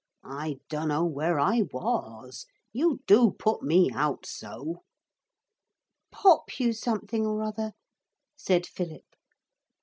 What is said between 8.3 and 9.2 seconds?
said Philip.